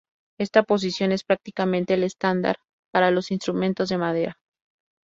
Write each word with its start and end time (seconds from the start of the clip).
Esta 0.39 0.63
posición 0.63 1.11
es 1.11 1.23
prácticamente 1.23 1.93
el 1.93 2.03
estándar 2.03 2.57
para 2.91 3.11
los 3.11 3.29
instrumentos 3.29 3.89
de 3.89 3.99
madera. 3.99 4.39